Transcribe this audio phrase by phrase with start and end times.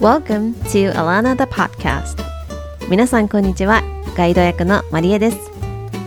[0.00, 2.22] Welcome to Alana the Podcast.
[2.88, 3.82] 皆さんこんにちは。
[4.16, 5.50] ガイド役のマリエです。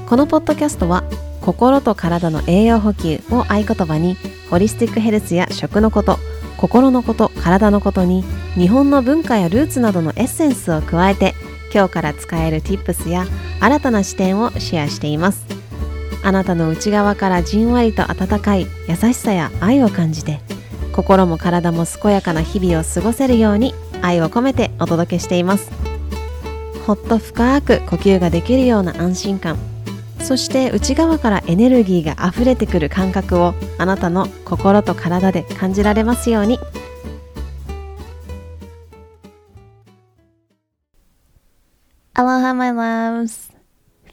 [0.07, 1.03] このポッドキャストは
[1.41, 4.15] 心と体の栄養補給を合言葉に
[4.49, 6.19] ホリスティックヘルスや食のこと
[6.55, 8.23] 心のこと体のことに
[8.55, 11.35] 日本の文化やルーツなどのエッセンスを加えて
[11.73, 13.25] 今日から使える Tips や
[13.59, 15.45] 新たな視点をシェアしています。
[16.23, 20.39] あなたの内側からじんわりと温かい優しさや愛を感じて
[20.91, 25.72] 心も体も健やかな日々を過ごせるように愛を込めてお届けしています。
[26.86, 29.58] ほっと深く呼吸ができるような安心感。
[30.20, 36.59] そして内側からエネルギーが溢れてくる感覚をあなたの心と体で感じられますように。
[42.14, 43.52] Aloha my loves.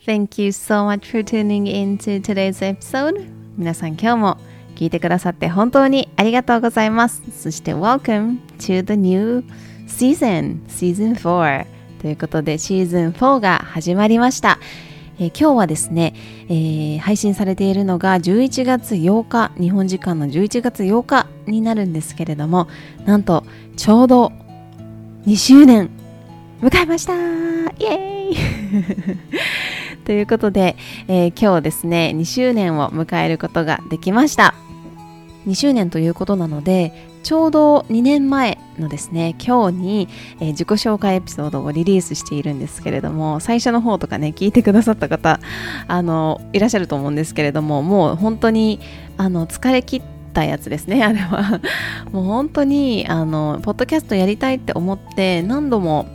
[0.07, 3.29] Thank you so much for tuning in to today's episode.
[3.59, 4.39] 皆さん今日も
[4.79, 7.21] 聞いてくださって本当にありがとうございます。
[7.37, 9.43] そして Welcome to the new
[9.89, 11.67] season Season 4
[12.01, 14.61] ということでシーズン4が始まりました。
[15.19, 16.15] えー、今日はですね、
[16.49, 22.69] えー、配信されているのが11月8日日本時間の11月8日になるんですけれども
[23.05, 23.43] なんと
[23.77, 24.31] ちょうど
[25.27, 25.91] 2周年
[26.63, 27.15] 迎えました。
[27.15, 28.37] イエーイ！
[30.07, 30.77] ということで、
[31.09, 34.55] えー、今日ですね2周年を迎えることができました。
[35.47, 40.09] 2周年ということなのでちょうど2年前のですね今日に、
[40.41, 45.41] えー、自己紹介エピソードをリリースしているんですけれども最初の方とかね聞いてくださった方
[45.87, 48.81] あのいらっしゃると思うんですけれどももう本当に
[49.17, 51.61] あの疲れ切ったやつですねあれは。
[52.13, 56.07] もう本当にあのポッドキャストやりたいって思って何度も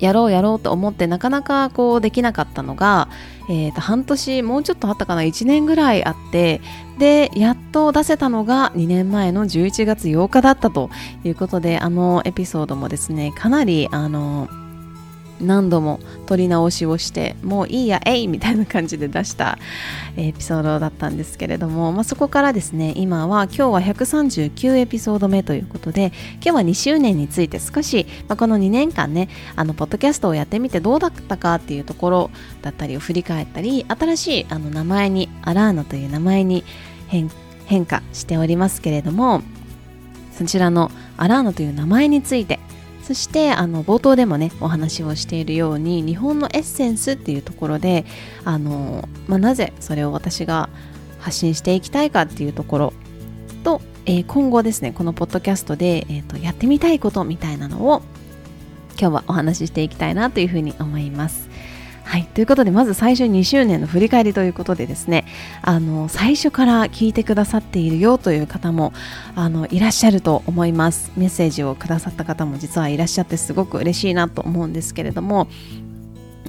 [0.00, 3.08] やろうやろうと思ってなかなかこうできなかったのが、
[3.48, 6.60] えー、と半年もうちょっとあったかな1年ぐらいあって
[6.98, 10.90] でやっと出せたのが2年前の11月8日だったと
[11.24, 14.48] いうことであのエピソードもですねかなりあの
[15.40, 19.58] 何度も撮り直しをしてもういいやえいみたいな感じで出した
[20.16, 32.30] エピソードだったんですけれども、まあ、そこからですね今は今日は139エピソード目ということで今日は2周年について少し、まあ、この2年間ねあのポッドキャストをやってみてどうだったかっていうところ
[32.62, 36.64] だったりを振り返ったり新しいあの名前にアラーナという名前に
[37.08, 39.42] 変化しておりますけれども
[40.32, 42.58] そちらのアラーナという名前について
[43.10, 48.04] そしてあの冒頭でもねお話をしているように日本のエッセンスっていうところで
[48.44, 50.68] あの、まあ、なぜそれを私が
[51.18, 52.92] 発信していきたいかっていうところ
[53.64, 58.02] と、えー、今後ですねこのポッドキャストで、えーとやってみたいことみたいなのを
[58.92, 61.49] 今日はお話ししていきたいなというふうに思います。
[62.10, 65.26] はい、ということでまず最初2周年の振り返りということでですね
[65.62, 68.92] あの最初から聞いてくださっているよという方も
[69.36, 71.12] あのいらっしゃると思います。
[71.16, 75.46] メッセージをくださった方も実はいらっしゃってすごく嬉しいなと思うんですけれども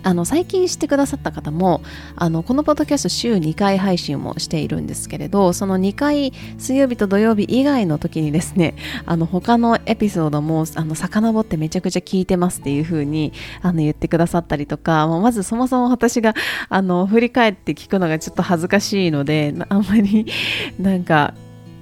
[0.03, 1.81] あの最近知ってくださった方も
[2.15, 8.75] あのこのポッドキャスト週2回配信もしているんですけれどその2回水曜日と土曜日以外の時にですね
[9.05, 16.33] あの他のエピソードもあの遡ってめちゃくちゃ聞いてますっていう風にあの言ってくださったりとか、まずそもそも私が
[16.69, 20.25] あの振り返って聞くのがちょっと恥ずかしいのであんまり
[20.79, 21.33] なんか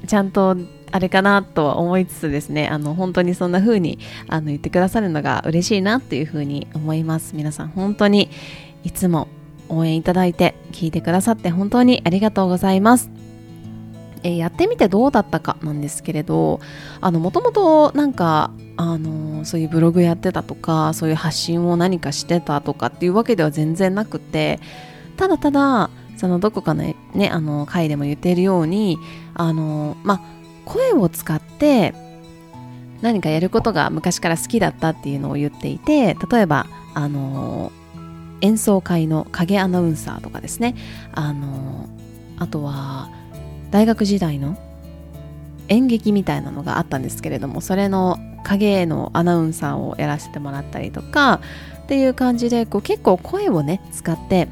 [0.07, 0.57] ちゃんと
[0.91, 7.35] あれかなとは思いつつですねあの本当にそんな風にあの言ってくださるのが嬉しいなっていう風に思います。
[7.35, 8.29] 皆さん本当に
[8.83, 9.27] いつも
[9.69, 13.09] 応援いただいて聞いてくださって本当にありがとうございます。
[14.23, 16.59] え、やってみてどうだったかなんですけれど
[17.01, 24.59] もともとなんかあのそういうブログやってたとかそういう発信を何かしてたとかっていうわけでは全然なくて
[25.15, 26.83] ただただそのどこかの
[27.13, 28.97] ねあの回でも言っているように
[29.35, 30.21] あのまあ
[30.69, 31.93] 声を使って
[33.01, 37.71] 何かやることが昔から好きだったっていうのを言っていて例えばあの
[38.41, 40.75] 演奏会の影アナウンサーとかですね。
[41.11, 41.89] あの
[42.37, 43.09] あとは
[43.69, 44.57] 大学時代の
[45.67, 51.41] 演劇みたいなのがあったんですけれどもそれの影のアナウンサーをやらせてもらったりとか
[51.83, 54.47] っていう感じでこう結構声をね使って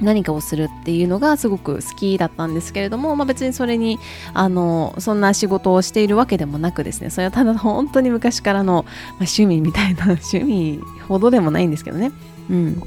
[0.00, 3.98] 何かをするっていうのがすごく好きだったんですけれども、まあ、別にそれに
[4.34, 8.84] あのそんな仕事をしているわけでもなくですねそれはただ 本当に昔からの、まあ、
[9.20, 12.12] 趣味みたいな趣味ほどでもないんですけどね、
[12.50, 12.82] うん、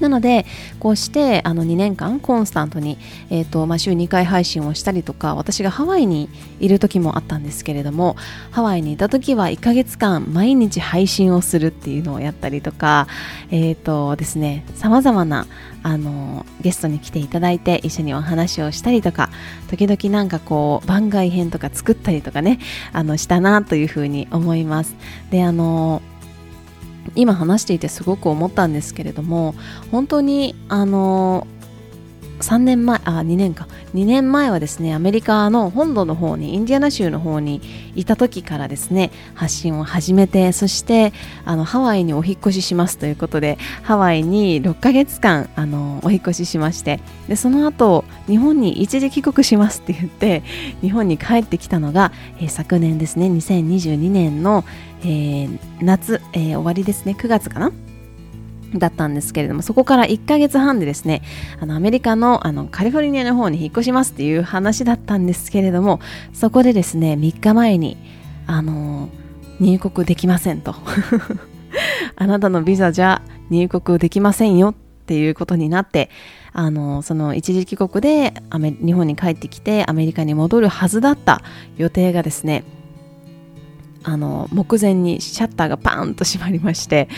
[0.00, 0.46] なので
[0.80, 2.98] こうしてあの2年間コンスタントに、
[3.30, 6.28] えーとまあ、週2回配信をしたりとか私がハワイに
[6.60, 8.16] いる時もあったんですけれども
[8.50, 13.06] ハワイにいた時は1ヶ月間毎日配信をするっていうのをやったりとか
[13.50, 15.46] えっ、ー、とですねさまざまな
[15.82, 19.30] あのゲストに来ていただいて一緒にお話をしたりとか
[19.70, 22.58] 時々なんかこう番外編とか作ったりとかね
[22.92, 24.96] あのしたなというふうに思います。
[25.30, 26.02] であの
[27.14, 29.54] 今話していてすごく思ったんですけれども
[29.90, 31.46] 本当にあの
[32.40, 33.66] 3年前あ2年か。
[33.94, 37.62] 2年前はですねアメリカの本土の方にインディアナ州の方に
[37.94, 41.12] いた時からですね発信を始めてそして
[41.44, 50.42] あのハワイにお引越ししますということでハワイに6ヶ月間あのお引越ししましてでその後日本に一時帰国しますって言って
[50.80, 54.64] 日本に帰ってきたのが、えー、昨年ですね2022年の、
[55.02, 57.16] えー、夏、えー、終わりですね。
[57.18, 57.72] 9月かな？
[58.74, 61.22] だったんですけれどもそこから1ヶ月半でですね
[61.60, 66.00] あのアメリカのあのカリフォルニアの方に引っ越しますっていう話だったんですけれども
[66.34, 67.96] そこでですね3日前に
[68.46, 69.08] あの
[69.60, 70.74] 入国できませんと。
[72.16, 74.74] あなたのビザじゃ入国できませんよっ
[75.06, 76.10] ていうことになって
[76.52, 78.34] あのその一時帰国で
[78.84, 81.42] 日本に帰ってきてアメリカに戻るはずだった
[81.76, 82.64] 予定がですね
[84.08, 87.10] あの目前にシャッターがパーンと閉まりまして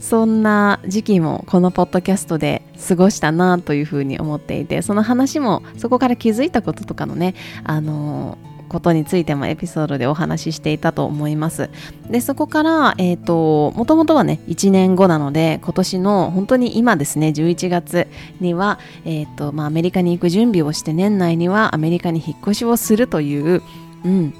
[0.00, 7.34] そんな時期もこのポッドキャストで過ごしたなというふうに思っていてその話もそこから気づいたこととかのね
[7.64, 8.36] あの
[8.68, 11.70] ことについてもエピソードでお話ししていたと思います。
[12.10, 18.08] で、そこから、えっ、ー、と、もともとはね、1年後なので、今年の本当に今ですね、11月
[18.40, 23.62] には、えっ、ー、と、まあ、アメリカに行く準備をして、年内にはアメリカに引っ越しをするという、
[24.04, 24.34] うん、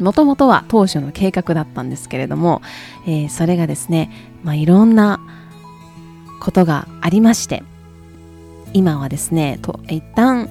[0.00, 2.62] もともとは当初の計画だったんですけれども、
[3.06, 4.10] えー、それがですね、
[4.42, 5.20] まあ、いろんな
[6.40, 7.62] ことがありまして
[8.72, 10.50] 今はですねと一旦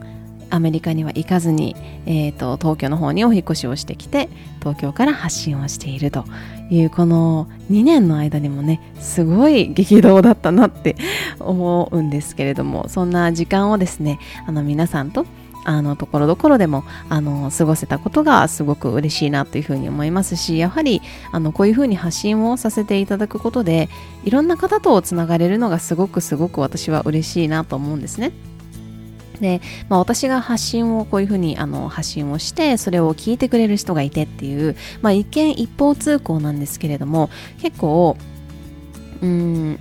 [0.50, 4.30] アメリカには行かずに、えーと、東京の方にお引越しをしてきて
[4.60, 6.26] 東京から発信をしていると
[6.70, 10.96] いうこの2年の間にもねすごい激動だったなって
[11.40, 15.26] 思うんですけれどもそんな時間をですねあの皆さんと
[15.68, 21.02] あのところどころでもあの過ごせたことがすごく嬉しいなというふうに思いますしやはり
[21.34, 23.90] あのこういうふうに発信をさせていただくことで
[24.24, 28.32] いろんな方とつながれるのがすごくすごく私は嬉しいなと思うんですね。
[29.42, 29.60] で、
[29.90, 37.30] まあ、私が発信をこういうふうにあの発信をしてそれを聞いてくれる人がいてっていう、まあ、一見一方通行なんですけれども
[37.62, 38.18] 結構
[39.22, 39.80] うん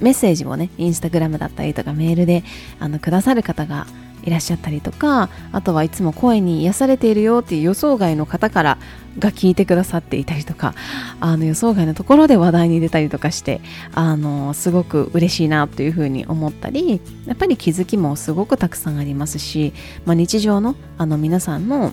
[0.00, 2.42] メッセージをねインスタグラムだったりとかメールで
[2.78, 3.86] あのくださる方が
[4.24, 8.78] いらっしゃったりとかあとはいつも声に癒されているよっていう予想外の方から
[9.18, 10.74] が聞いてくださっていたりとか
[11.20, 13.60] あの予想外のところで話題に出たりとかして
[13.94, 19.72] あのすごく嬉しいなというふうに思ったりやっぱり気づきもすごくたくさんありますし、
[20.04, 21.92] まあ、日常のあの皆さんの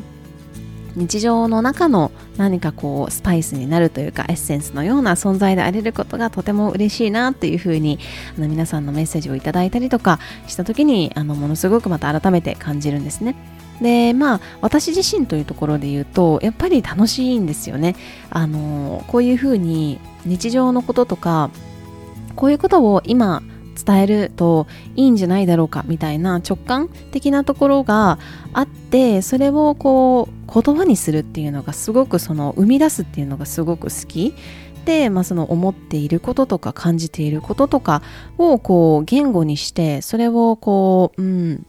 [0.98, 8.00] 日常の中の何かこうスパイスになるというかエッセンスのような存在であれることがとても嬉しいなっていうふうに
[8.36, 13.36] あの皆さんのメッセージをいただいたりとかした時にあのものすごくまた改めて感じるんですね。
[13.80, 17.96] でまあ私自身というところで言うとやっぱり楽しいんですよね。
[18.32, 21.52] あのこういうふうに日常のこととか
[22.36, 23.44] こういうことを今
[23.88, 28.19] 伝えるといいんじゃないだろうかみたいな直感的なところが
[28.54, 34.34] あってそれをこう言葉にするっていうのがすごくその生み出すっていうのがすごく好き。
[34.86, 38.01] で、まあ、その思っていることとか感じていることとか
[38.38, 41.65] をこう言語にしてそれをこううん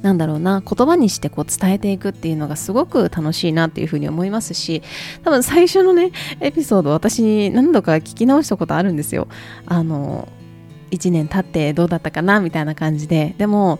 [0.00, 4.82] なんだろうな言葉にしてこう伝えていくっていうのがすごく楽しいなっていうふうに思いますし
[5.24, 9.28] 多分最初のねエピソード私何度か聞き直したことあるんですよ。
[9.66, 10.28] あの
[10.90, 13.78] 1年経ってどうだったかなみたいな感じででも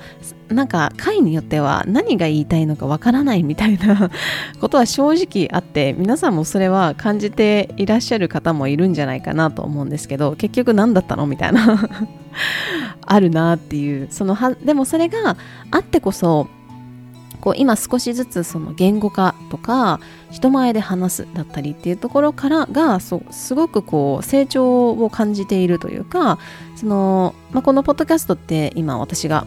[0.48, 4.10] なんか回によっては何が言いたいのかわからないみたいな
[4.60, 11.88] ことは正直あって皆さんもそれは感じていらっしゃる方もいるんじゃないかなと思うんですけど結局何だったのみたいな
[13.04, 14.08] あるなっていう。
[14.10, 15.36] そのはでもそれが
[15.70, 16.48] あってこそ
[17.40, 26.38] こう今少しずつその言語化とか人前で話すだったりっていうところからがそうすごくこう成長を感じているというか
[26.76, 29.47] その、まあ、このポッドキャストって今私が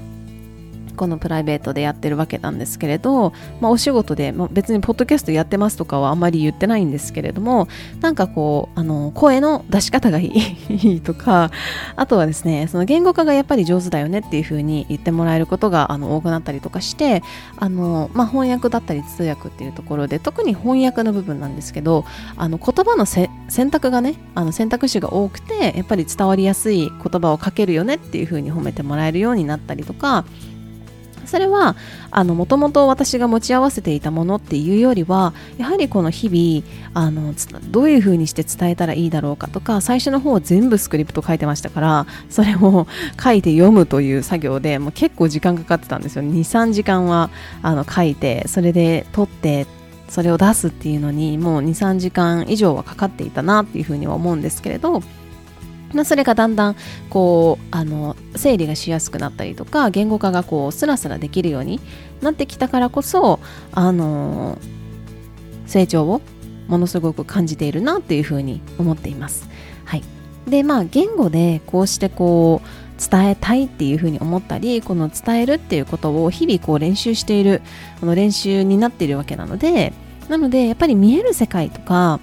[0.95, 7.67] このプライベートでやってるわけなんですけれど、まあ、お仕事で、まあ、別にポッドキャストやってますとかはあんまり言ってないんですけれども
[8.01, 10.31] なんかこうあの声の出し方がい
[10.69, 11.51] い とか
[11.95, 17.23] あとはですねその言語化がやっぱり上手だよねっていう風に言ってもらえることがあの多くなったりとかして
[17.57, 22.05] あの、まあ、翻訳だったり通訳っていうところで特に翻訳の部分なんですけど
[22.37, 23.29] あの言葉の選
[23.71, 30.25] 択がねあの選択肢が多くてやっぱり伝わりやすい言葉をかけるよねっていう風に褒めてもらえるようになったりとか
[31.31, 31.77] それは
[32.11, 37.33] もともと私が持ち合わせていたものっていうよりはやはりこの日々あの
[37.69, 42.85] どういうふうにして伝えたらいいだろうかとか最初の方全部スクリプト書いてましたからそれを
[43.23, 46.23] 書いて読むという作業でもう結構時間かかってたんですよ。
[46.23, 47.29] 23時間は
[47.61, 49.65] あの書いてそれで撮って
[50.09, 55.01] それを出すっていうのにもう23時間以上はかかっていたなっていうふうには思うんですけれど
[55.93, 56.75] まあ、それがだんだん
[57.09, 61.79] こうあの整理がしやすくなったりとか言語化がこうスラスラできるように
[62.21, 63.39] なってきたからこそ
[63.71, 64.57] あの
[65.65, 66.21] 成長を
[66.67, 69.49] ものすごく感じているなっていうふうに思っています。
[69.85, 70.03] はい、
[70.47, 77.61] でまあ言語でこうしてこう伝えたいっていうふうに思ったりこの伝えるっていうことを日々こう練習している
[77.99, 79.91] この練習になっているわけなので
[80.29, 82.19] なのでやっぱり見える世界とか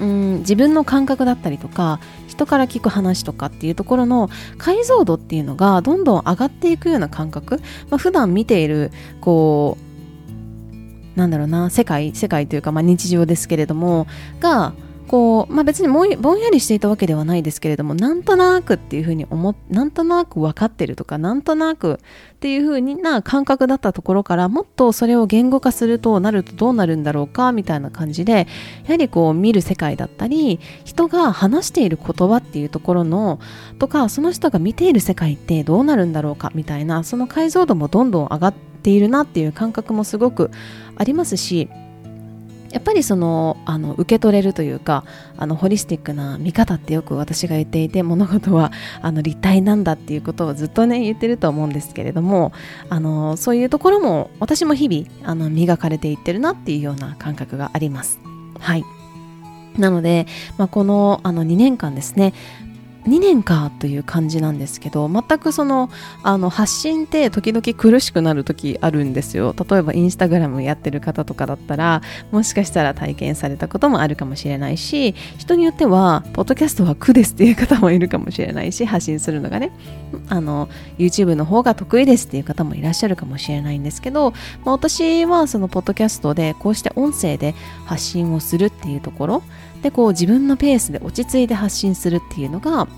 [0.00, 2.00] うん自分の感覚だったりとか
[2.36, 4.28] 人から聞く話とかっていうところの
[4.58, 14.06] 解像度っていうのがどんどん上がっていくような感覚、まあ、普段見ているこうなんだろうな世界世界というか、まあ、日常ですけれども
[14.38, 14.74] が
[15.06, 22.00] こう、まあ、別にぼんやりしていたわけではないですけれどもなんとなくっていうふうに思なんとなく分かってるとかなんとなく
[22.36, 28.46] っていうふうな感覚だったところからもっとそれを言語化するとなるとどうなるんだろうかみたいな感じで
[28.84, 33.40] やはりこう見る世界だったり人が話している言葉っていうところの
[33.78, 40.50] とかその人が見ている世界ってどうなるんだろうかみたいなその解像度もどんどん上がっているなっていう感覚もすごく
[40.96, 41.68] ありますし
[42.70, 45.04] やっぱりそのあの受け取れるというか
[45.36, 52.52] あのホリスティックな見方ってよく私が言っていて物事はあの立体なんだっていうことをずっとね言ってると思うんですけれども
[52.88, 58.20] あのそういうところも私も日々あの磨かれていってるなっていうような感覚があります。
[58.58, 58.84] はい
[59.78, 62.32] なので、まあ、このあの2年間ですね
[63.06, 65.90] 2年かという感じなんですけど全くその
[66.22, 69.54] あの発信って時々苦しくなる時あるんですよ。
[69.68, 79.72] 例えばインスタグラムやってる方とかだったらもしかしたら体験されたこともあるかもしれないし人によってはポッドキャストは苦ですっていう方もいるかもしれないし発信するのがね
[80.28, 84.32] あの YouTube の方が得意ですっていう方もいらっしゃるかもしれないんですけど、
[84.64, 89.42] まあ、私はそのポッドキャストでこうして音声で発信をするっていうところ
[89.82, 92.88] でこう自分のペースで落ち着いて発信するっていうのが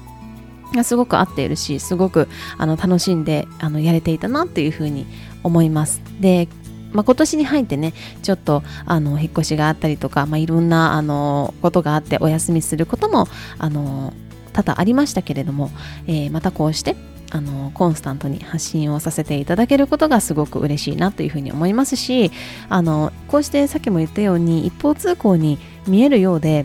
[0.84, 5.06] すごく合っているしすごくあの楽しんであのやれていたなっていうふうに
[5.42, 6.02] 思います。
[6.20, 6.48] で
[6.92, 7.92] まあ、今年に入ってね
[8.22, 14.14] ちょっとあの引っ越しがあったりとか、まあ、いろんなあのことがあってお休みすることもあの
[14.54, 15.70] 多々ありましたけれども、
[16.06, 16.96] えー、またこうして
[17.30, 22.30] あのコンスタントに発信をさせていただけることがすごく嬉しいなというふうに思いますし
[22.68, 26.64] あのこうしてさっきも言ったように一方通行に見えるようで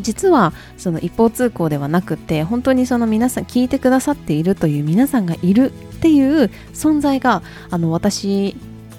[0.00, 8.56] 実はその一方通行ではなくて本当にその皆さん聞いてくださっているという皆さんがいるっていう存在があの私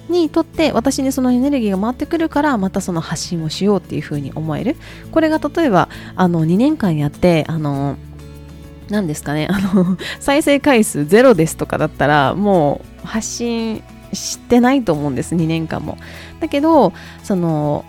[0.08, 4.76] にとって私にそのエネルギーが回ってくるからまたその発信をしようっていうふうに思える。
[5.10, 7.96] これが例えばあの2年間やってあの
[8.88, 13.82] 何ですかねあの再生回数ゼロですとかだったらもう発信
[14.12, 15.98] してないと思うんです2年間も。
[16.40, 16.92] だけど
[17.24, 17.84] その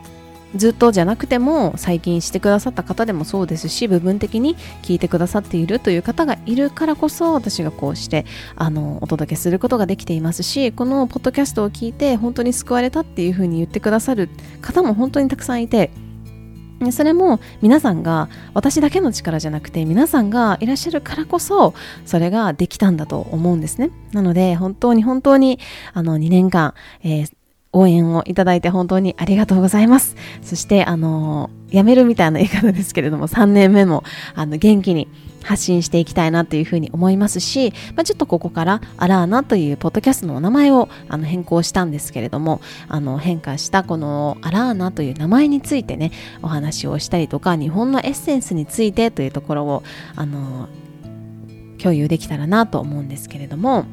[0.56, 8.25] ずっとじゃなくても最近してくださった方でもそうですし部分的に聞いてくださっているという方がいるからこそ私がこうして
[8.56, 14.30] あのお届けすることができていますしこのポッドキャストを聞いて本当に救われたっていうふうに言ってくださる
[14.62, 15.92] 方も本当にたくさんいて
[16.92, 21.74] それも皆さんが私だけの力じゃなくて皆さんがいらっしゃるからこそ
[22.06, 23.89] それができたんだと思うんですね。
[24.12, 25.60] なので本当に本当に
[25.94, 27.37] あの2年間、えー
[27.74, 30.16] 応援をいただいて本当にありがとうございます。
[30.42, 34.04] そして、あの辞めるみたいな言い方ですけれども、3年目も、
[34.36, 35.08] あの、元気に
[35.44, 49.84] 発信していきたいなというふうに思いますし、まあ、ちょっとここからアラーナというポッドキャストのお名前をあの変更したんですけれども、あの変化したこのアラーナという名前についてね、お話をしたりとか、日本のエッセンスについてというところを、
[50.16, 50.68] あの、
[51.78, 53.86] 共有できたらなと思うんですけれども、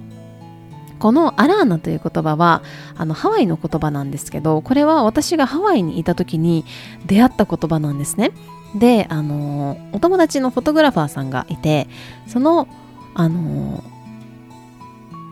[0.98, 2.62] このアラーナという言葉は
[2.96, 6.64] あのハワイの言葉なんですけどこれは私がハワイにいた時に
[7.06, 8.32] 出会った言葉なんですね。
[8.74, 11.86] であのお友達のフォトグラファーさんがいて
[12.26, 12.66] その
[13.14, 13.84] あの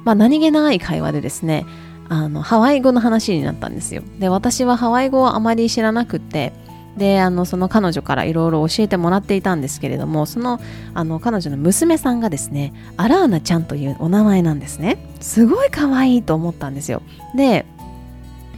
[0.04, 1.64] まあ、何気ない会話でですね
[2.09, 4.02] あのハワイ語の話になったんですよ。
[4.19, 6.52] で私はハワイ語はあまり知らなくて
[6.97, 10.61] であのその彼女からいろいろ教えてもらっていたんですけれどもその
[10.93, 14.99] あの彼女の娘さんがですねアラーナちゃんというお名前なんですね。
[15.21, 17.03] すごい可愛いと思ったんですよ。
[17.35, 17.65] で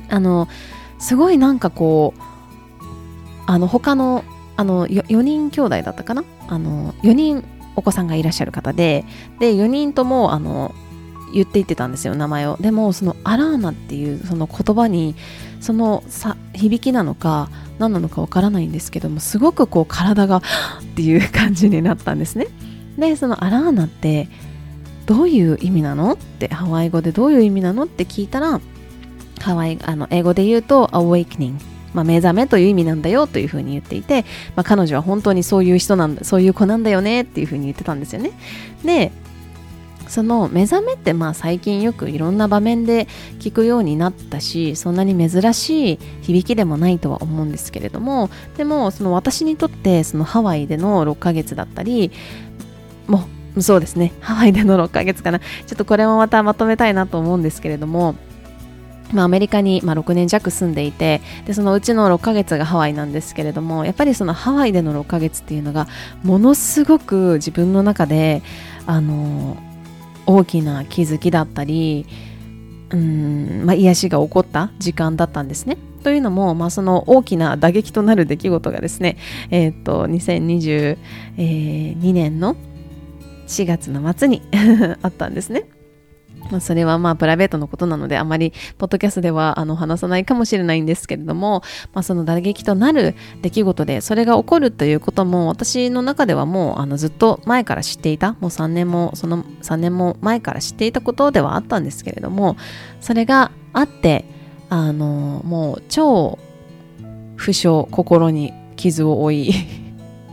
[0.08, 0.48] あの
[0.98, 2.22] すごいなんかこう
[3.46, 4.24] あの他の
[4.56, 6.24] あの 4, 4人兄弟だったかな？
[6.48, 7.44] あの4人
[7.76, 9.04] お子さんがいらっしゃる方で
[9.40, 10.74] で4人ともあの
[11.34, 12.56] 言っていってたんですよ名前を。
[12.58, 15.14] でもそのアラーナっていうその言葉に
[15.60, 20.42] そのさ響きなのか何なのかわからないんですけどもすごくこう体がっ
[20.94, 22.46] ていう感じになったんですね。
[22.96, 24.28] でそのアラーナって
[25.06, 26.12] どういう意味なの？
[26.12, 27.84] ってハワイ語でどういう意味なの？
[27.84, 28.60] って聞いたら
[29.40, 31.58] ハワイあの英語で言うと awakening
[31.94, 34.24] まあ、目覚めという意味なんだよというふうに言っていて、
[34.56, 38.32] まあ、彼女は本当にそういう人なんだそういう子なんだよねっていうふうに言ってたんですよね。
[38.84, 39.12] で
[40.08, 43.06] その目覚めってまあ最近よくいろんな場面で
[43.38, 52.12] 聞くようになったしそんなに珍しい響きでもないとは思うんですけれどもでもその私にとってそのハワイでの6ヶ月だったり
[53.06, 54.12] もうそうですね。
[54.18, 55.38] ハワイでの6ヶ月かな。
[55.38, 58.16] ちょっとこれもまたまとめたいなと思うんですけれども
[59.12, 65.86] まあ、アメリカに、まあ、6年弱住んでいてでそのうちの6ヶ月がハワイなんですけれどもやっぱりそのハワイでの6ヶ月っていうのが
[66.22, 68.42] ものすごく自分の中で
[68.86, 69.56] あの
[70.26, 72.06] 大きな気づきだったり
[72.90, 75.76] うん、まあ、癒しが起こった時間だったんですね。
[76.02, 79.16] というのも、まあ、その大きな打撃となる出来事がですね、
[79.50, 82.56] えー、っと2022年の
[83.48, 84.42] 4月の末に
[85.02, 85.64] あったんですね。
[86.50, 102.56] ま、それはまあプライベートのことなのであまりポッドキャストではあの話さないかもしれないんですけれども、まあ、その打撃となる出来事でそれが起こるということも私の中ではもうあのずっと前から知っていたもう3年もその3年も前から知っていたことではあったんですけれども
[103.00, 104.24] それがあって
[104.68, 106.38] あのもう超
[107.36, 109.52] 負傷心に傷を負い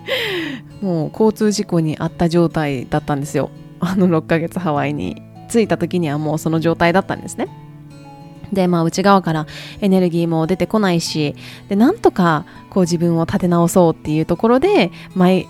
[0.81, 3.51] もう交通事故にあった状態だったんですよ。
[3.79, 5.30] あの6ヶ月ハワイに。
[5.51, 7.48] 着いた時にはもうその状態だったんですね。
[8.53, 9.48] で、まあ、内側から
[9.79, 11.36] エネルギーも出てこないし、
[11.70, 15.48] で、なんとか、こう自分を立て直そうっていうところで、毎、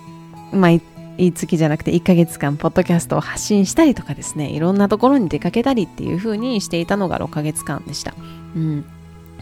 [0.52, 0.80] 毎
[1.18, 8.14] 月じゃなくて1ヶ月間、ポッドキャストを発信したりとかですね、いろんなところに出かけたりっていう風にしていたのが6ヶ月間でした。
[8.54, 8.84] うん。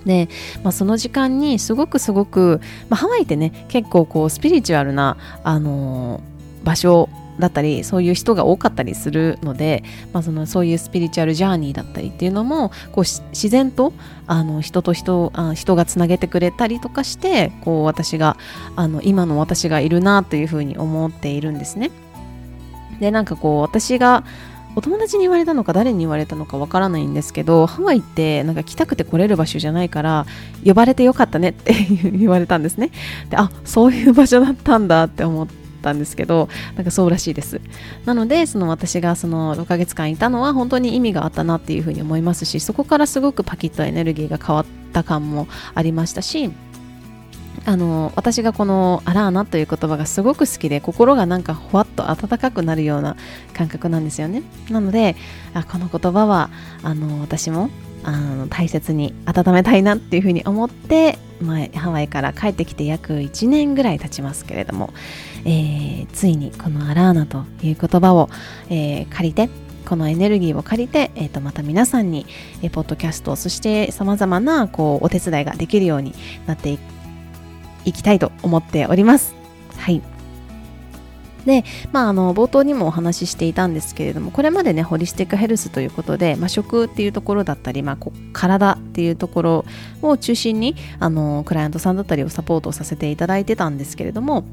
[0.05, 0.29] で、
[0.62, 9.82] まあ、その時間にすごくすごく、まあ、ハワイってね結構こうスピリチュアルな、あのー、場所だったりそういう人が多かったりするので、
[10.12, 13.92] まあ、そのそういうスピリチュアルジャーニーだったりっていうのもこう自然と
[14.26, 18.37] あの人と人あ人がつなげてくれたりとかしてこう私が
[18.76, 21.90] あの今の私がいるなというふうに思っているんですね。
[23.00, 24.24] でなんかこう私が
[24.76, 30.26] お友達に言われたのか誰に言われたのかわからないんですけどハワイってなんか来たくて来れる場所じゃないから
[30.64, 31.74] 呼ばれてよかったねって
[32.12, 32.90] 言われたんですね
[33.31, 37.61] であそういう場所だったんだって思ってったんですけどなんかそうらしいです。
[38.05, 46.51] なのでその私がその6ヶ月間いたのは本当に意味があったなっていうふうに思いますしそこからすごくパキッとエネルギーが変わった感もありましたし
[47.66, 53.16] あの私がこの「アラーナ」という言葉がすごく好きで心がなんかほわっと温かくなるような
[53.55, 54.43] 感覚なんですよね。
[54.71, 55.16] なので
[55.55, 56.51] あこの言葉は
[56.83, 57.71] あの私も
[58.02, 64.92] あの大切に温めたいなっていうふうに思って、まあ、ハワイから帰ってきて約1年ぐらい経ちますけれども、
[65.44, 68.28] えー、ついにこのアラーナという言葉を、
[68.68, 69.48] えー、借りて
[69.86, 72.26] このエネルギーを借りて、えー、とまた皆さんに、
[72.62, 76.14] えー、ポッドキャストそしてさまざまなこうお手伝いができるように
[76.46, 76.78] なって
[77.84, 79.34] いきたいと思っております。
[79.76, 80.19] はい
[81.46, 87.98] で、まあ、あの冒頭にもお話ししていたんですけれどもこれまでねホリスティックヘルスということで、まあ、食っていうところだったり、まあ、
[88.33, 89.64] 体っていうところ
[90.03, 94.44] を中心にあのクライアントさんだったりをサポートさせていただいてたんですけれども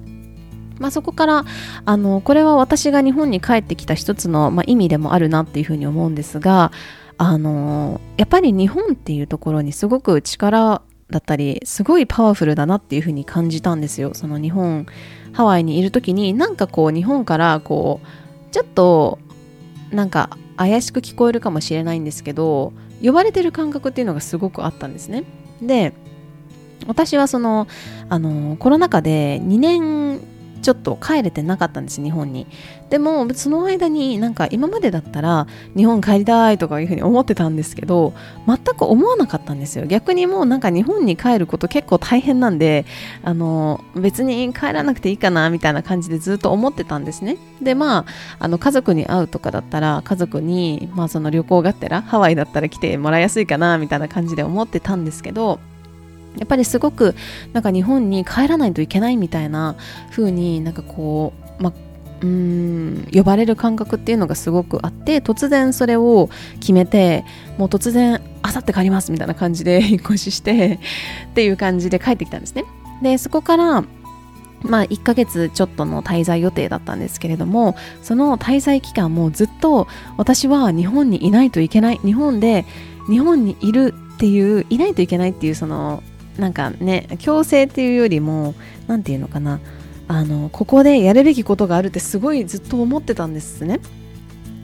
[0.80, 1.46] まあ、そこから
[1.86, 6.72] あのこれは私が日本に帰ってきた一つの、まあ、意味でもあるなっていうふうに思うんですが
[7.18, 14.14] あのやっぱり日本っていうところにすごく力だったりすごいパワフルだなっていうふうに感じたんですよ。
[14.14, 14.86] その日本
[15.38, 19.20] ハワイにいる時になんかこう日本からこうちょっと
[19.92, 22.74] なんか怪しく聞こえるかもしれないんですけど
[23.04, 25.26] 呼ばれてる感覚っていうのがすごくあったんですね。
[25.62, 25.94] で
[26.88, 27.68] 私はその
[28.10, 30.22] あのコロナ禍で2年
[30.68, 32.46] ちょっと帰れてなかったんです日本に。
[32.90, 38.14] でもその間になんか今までだったら日本帰りたいとかいうふうに思ってたんですけど
[38.46, 39.86] 全く思わなかったんですよ。
[39.86, 42.86] 逆にもうなんか日本に帰ること結構大変なんで
[43.24, 47.38] あの別に帰らなくていいかなみたいな感じでずっと思ってたんですね。
[47.62, 48.06] でまあ
[48.40, 55.62] あの家族に会うとかだったら家族にまあその旅行がてらハワイだったら来てもらいやすいかなみたいな感じで思ってたんですけど
[56.38, 57.16] やっぱりすごく
[57.54, 59.76] なんか日本に帰らないといけないみたいな
[60.12, 61.74] 風になんかこう、ま
[62.22, 67.24] うん呼ばれる感覚っていうのがすごくあって突然それを決めて
[67.58, 70.80] もう突然あさって帰りますみたいな感じで 引っ越しして
[71.30, 72.64] っていう感じで帰ってきたんですね。
[73.02, 73.84] でそこから
[74.64, 82.66] まあ1ヶ月ちょっとの滞在予定だったんですけれどもその滞在期間もずっと私は日本にいないといけない日本で
[83.08, 86.02] 日本にいるっていういないといけないっていうその
[86.38, 88.56] なんかね強制っていうよりも
[88.88, 89.60] 何て言うのかな。
[90.10, 93.82] あのここでやるべきことがあるってすごいずっと思ってたんですね。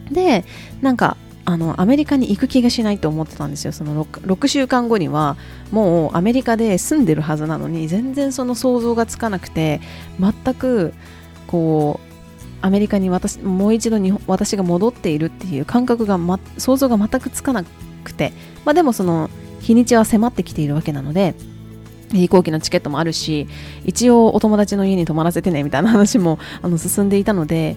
[0.09, 0.45] で
[0.81, 3.73] なんかあのアメリカに行く気がしないと思ってたんですよ。
[3.73, 5.36] その 6, 6, 週間後には
[5.71, 9.81] もうアメリカで住んでるはずなのに全然その想像がつかなくて
[10.19, 10.93] 全く
[11.47, 12.13] こう
[12.65, 17.65] アメリカに私もう一度日本私が戻っているっていう感覚が、ま、想像が全くつかな
[18.05, 18.31] くて、
[18.63, 21.36] まあ、でもその日にちは迫ってきているわけなので
[22.13, 23.47] 飛行機のチケットもあるし
[23.86, 27.76] 一応お友達の家に泊まらせてねみたいな話もあの進んでいたので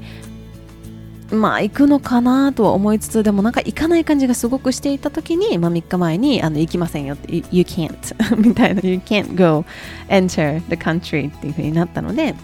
[1.31, 7.96] まあ行くのかなとは思いつつでもなんか行かない感じがすごくしていた時に、まあ、3日前にあの行きませんよって You can't
[8.38, 9.64] みたいな You can't go
[10.09, 12.35] enter the country っていう風になったので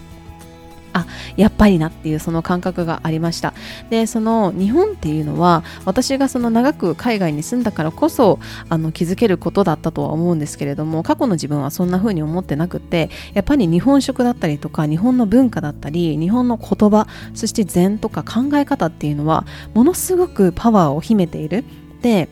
[0.93, 3.53] あやっぱりなっていうその感覚がありました。
[3.89, 21.63] でその日本っていうのは私がその長く海外に住んだからこそあの気づけることだったとは思うんですけれども過去の自分はそんな風に思ってなくてやっぱり日本食だったりとか日本の文化だったり日本の言葉そして禅とか考え方っていうのはものすごくパワーを秘めている。
[22.01, 22.29] で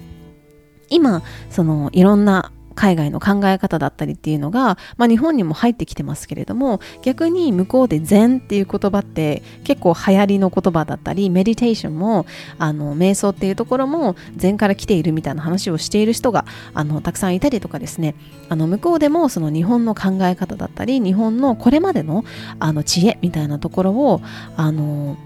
[0.90, 12.26] 今そのいろんな海外の考え方だったりっていうのが、まあ、日本にも入ってきてますけれども逆に向こうで禅っていう言葉って結構流行りの言葉だったりメディテーションも
[12.58, 18.16] あの瞑想っていうところも禅から来ているみたいな話をしている人があのたくさんいたりとかですね。
[18.50, 22.26] あの向こうでもその日本の考え方だったり日本のこれまでの
[22.60, 24.22] あの知恵みたいなところを
[24.58, 25.18] あの、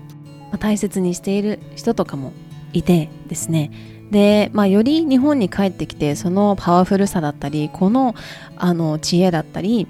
[0.51, 2.33] まあ、大切にしている人とかも
[2.73, 3.94] いてですね。
[4.11, 8.15] で、まあ、より日本に帰ってきてそのパワフルさだったりこの
[8.57, 9.87] あの知恵だったり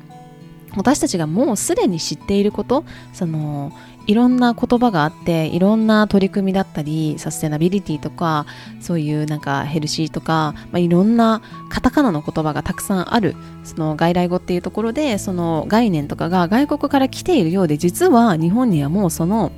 [0.76, 3.72] 私たちがもうすでに知っていることその
[4.08, 8.46] いろんな言葉があっていろんな取り組みだったりサステナビリティとか
[8.80, 19.52] そういうなんかヘルシーとか、まあ、いろんなカタカナの言葉がたくさんあるその外来語っていうところでその概念とかが外国から来ているようで実は日本にはもうその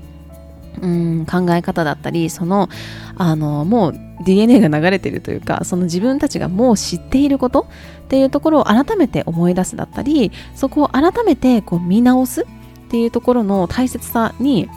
[0.82, 2.70] うん考え方だったりその
[3.16, 7.68] あのもう DNA が流れてるというかその自分たちがもう知っていること
[8.06, 12.46] っていうところを改めて思い出すだったりそこを改めてこう見直すっ
[12.90, 14.70] ていうところの大切さに、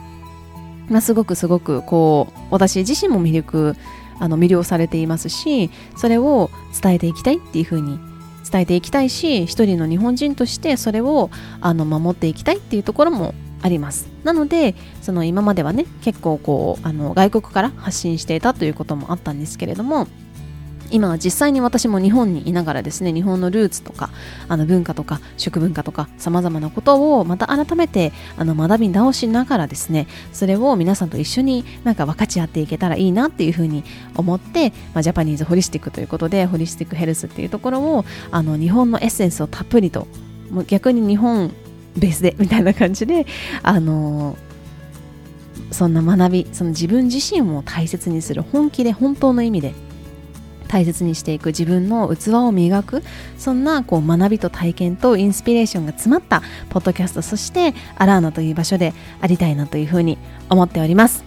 [0.89, 3.77] まあ、すごくすごくこう私自身も魅力
[4.19, 6.51] あの魅了されていますしそれを
[6.83, 7.99] 伝えていきたいっていうふうに
[8.51, 14.09] 伝えていきたいし一人の日本人としてそれをあの守っていきたいっていうところもあります。
[14.25, 20.07] なのでその今まではね結構こうあの外国から発信していたということもあったんですけれども
[20.91, 24.11] 今は実際に私も日本にいながらですね日本のルーツとか
[24.49, 33.85] あの文化とか食文化とかさまざまなことをまた改めてあの学び直しながらですねそれを皆さんと一緒になんか分かち合っていけたらいいなっていうふうに
[34.17, 40.09] 思って、まあ、ジャパニーズホリスティックということでホリスティックヘルスっていうところをあの日本のエッセンスをたっぷりと
[40.51, 41.53] もう逆に日本
[41.97, 43.27] ベースでみたいな感じで
[43.63, 44.37] あの
[45.71, 49.75] そんな学びその自分自身を大切にする本気で本当の意味で
[50.69, 53.03] 大切にしていく自分の器を磨く
[53.37, 60.17] そんなこう学びと体験とインスピレーションが詰まったポッドキャストそしてアラーナという場所でありたいなというふうに
[60.49, 61.25] 思っております。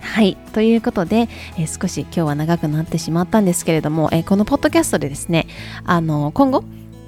[0.00, 0.36] はい。
[0.52, 5.46] ということで、えー、少し今日は長くなってしまったんですけれども、えー、このポッドキャストでですね
[5.84, 6.64] あの今後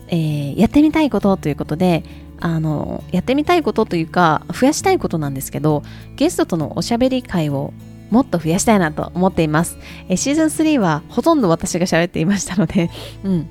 [0.08, 2.04] えー、やってみたいことということで
[2.44, 5.82] あのやってみたいことというか増やしたいことなんですけど
[6.16, 7.72] ゲストとのおしゃべり会を
[8.10, 9.78] もっと増やしたいなと思っています、
[10.10, 12.90] えシーズン3はほとんど私が喋っていましたので
[13.24, 13.48] うん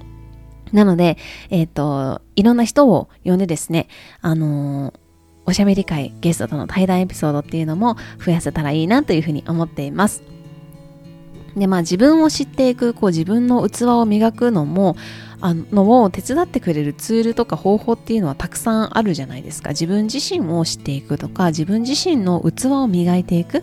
[0.72, 1.18] なので、
[1.52, 3.88] えっ、ー、と、いろんな人を呼んでですね、
[4.22, 4.94] あのー、
[5.46, 10.24] おしゃべり会、ゲストとの対談エピソードっていうのも増やせたらいいなというふうに思っています。
[11.56, 14.96] で、まあ自分を知っていく、こう自分の器を磨くのも、
[15.46, 19.72] あのを手伝ってくれるツールとか方法っていうのはたくさんあるじゃないですか。
[19.72, 23.62] 自分自身を知っていくとか自分自身の器を磨いていく。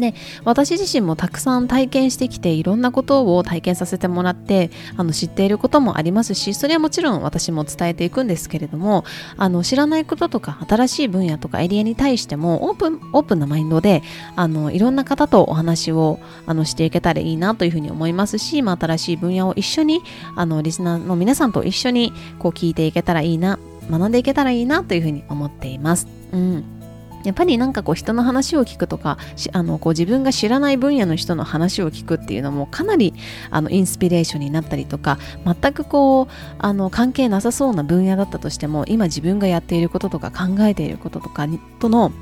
[0.00, 9.04] で私自身もたくさん体験してきていろんなことを体験させてもらってあの知っていることもありますしそれはもちろん私も伝えていくんですけれども
[9.36, 14.02] あの知らないこととか新しい分野とかエリアに対してもオープンオープンなマインドで
[14.36, 20.02] あのいろんな方とお話をあのしていけたらいいなというふうに思いますし、まあ、新しい分野を一緒に
[20.36, 23.58] あのリスナーの皆さんと一緒にこう聞いていけたらいいな
[23.90, 26.06] 学んでいけたらいいなというふうに思っています。
[26.32, 26.79] うん
[27.24, 29.18] やっぱりなんかこう人の話を聞くとか
[29.52, 33.14] あのこう自分が知らない分野の人の話を聞くっていうのもかなり
[33.50, 36.28] あのインスピレーションになったりとか全くこう
[36.58, 41.46] あの関係なさそうな分野だったとしても今自分がやっていることとか考えていることとか
[41.78, 42.12] との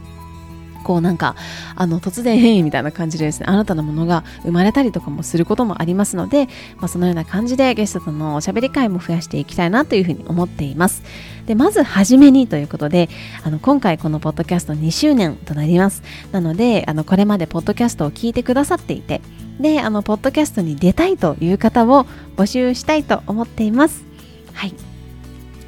[0.88, 1.36] こうなんか
[1.76, 3.46] あの突然変異みたいな感じでですね。
[3.46, 6.46] 新たなものが生まれたりとかもすることもありますので、
[6.78, 11.02] まあ、そのような感じでゲストとのおしゃべり会も増やしていきたいなというふうに思っています。
[11.48, 13.08] でまずはじめにということで
[13.42, 16.02] あの今回このポッドキャスト2周年となります。
[16.30, 19.22] なのであのこれまでポッドキャストを聞いてくださっていて
[19.58, 22.04] であのポッドキャストに出たいという方を
[22.36, 24.04] 募集したいと思っています。
[24.52, 24.74] はい。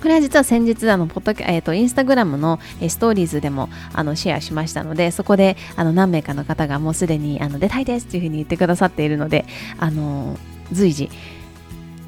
[0.02, 9.46] これは実は先日あのポッド、えーと、インスタグラムの、ストーリーズでもあのシェアしましたのでそこであの何名かの方がもうすでにあの出たいですというふうに言ってくださっているので
[9.78, 10.38] あの
[10.72, 11.10] 随時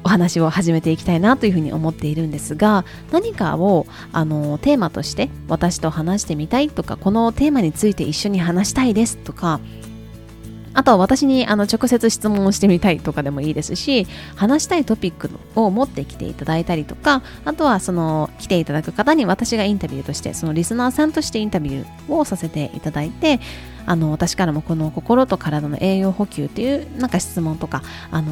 [0.03, 9.59] お話を始めていきたいなというふうに思っているんですが何かをあのテーマとして私と話してみたいとかこのテーマについて一緒に話したいですとか
[10.75, 23.39] あとは私にあの直接質問をしてみたいとかでもいいですし話したいトピックを持ってきていただいたりとかあとはその来ていただく方に私がインタビューとしてそのリスナーさんとしてインタビューをさせていただいて
[23.85, 28.31] あの私からもこの心と体の栄養補給っていうなんか質問とかあの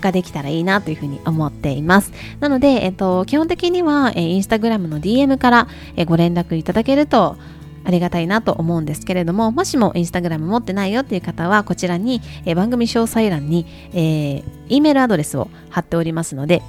[0.00, 2.12] ができたらいいなというふうに思っています。
[2.40, 7.36] なので、えっと、基本的には、えインスタグラムの DM から、えご連絡いただけると
[7.84, 16.62] ありがたいなと思うんですけれども、もしもインスタグラム持ってないよっていう方は、こちらに、えー、番組詳細欄に、えー、E メールアドレスを貼っておりますので、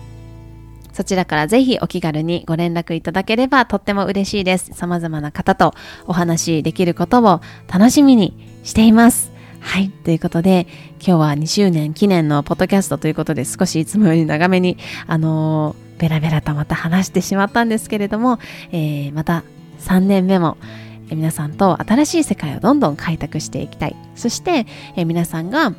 [0.94, 4.72] そちらからぜひお気軽にご連絡いただければとっても嬉しいです。
[4.74, 5.74] 様々な方と
[6.06, 7.42] お話しできることを
[7.72, 9.31] 楽しみにしています。
[9.62, 9.90] はい。
[9.90, 10.68] ということで、
[11.00, 18.40] 今日は2周年記念のポッドキャストということで、少しいつもより長めに、あのー、ベラベラとまた話してしまったんですけれども、
[18.72, 19.44] えー、また
[19.80, 20.58] 3年目も、
[21.16, 25.74] 皆さんと新しい世界をどんどん開拓していきたいそして、え皆さんが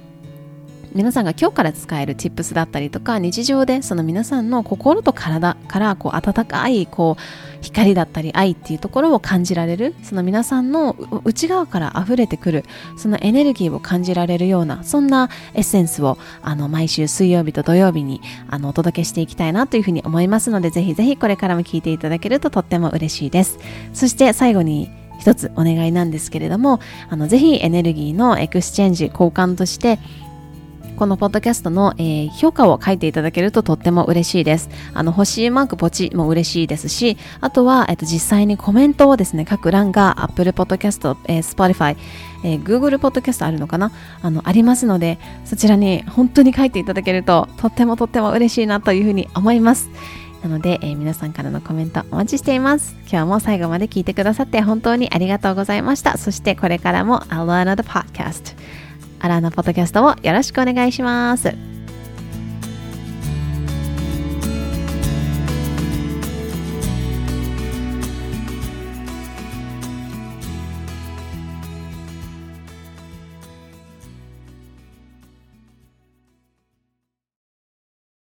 [0.95, 12.65] 皆さんが今日から使える tips だったりとか日常でその皆さんの心と体からこう温かいこう光だったり愛っていうところを感じられるその皆さんの内側から溢れてくる
[12.99, 23.59] そのエネルギーを感じられるようなそんなエッセンスをあの毎週水曜日と土曜日にあのお届けしていきたいなというふうに思いますのでぜひぜひこれからも聞いていただけるととっても嬉しいです。
[23.95, 24.91] そして最後に
[25.23, 30.01] 一つお願いなんですけれどもあのぜひエネルギーの exchange 交換として
[30.97, 34.69] このポッドキャストの、えー、評価を書いていただけるととっても嬉しいです。
[34.95, 41.97] あの、星マークポチも嬉しいですし、あとは、えっと、実際にコメントをですね、書く欄が Apple Podcast、えー、Spotify、
[42.45, 43.91] えー、Google Podcast あるのかな？
[44.23, 49.91] あの、ありますので、そちらに本当に書いていただけると、とってもとっても嬉しいなというふうに思います。
[50.43, 52.97] なので、えー、皆さんからのコメントお待ちしています。
[53.11, 56.19] 今日も最後まで聞いてくださって本当にありがとうございました。
[56.19, 58.57] そしてこれからも I'll learn the podcast。
[59.23, 61.72] アラーナポッドキャストをよろしくお願いします。